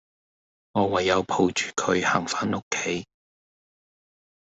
[0.71, 3.05] 我唯有抱住佢行返屋企